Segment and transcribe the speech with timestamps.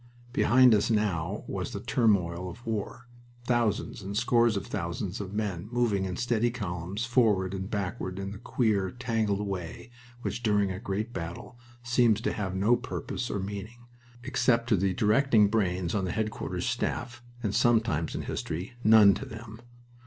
[0.33, 3.07] Behind us now was the turmoil of war
[3.43, 8.31] thousands and scores of thousands of men moving in steady columns forward and backward in
[8.31, 9.91] the queer, tangled way
[10.23, 13.85] which during a great battle seems to have no purpose or meaning,
[14.23, 19.25] except to the directing brains on the Headquarters Staff, and, sometimes in history, none to
[19.27, 19.61] them.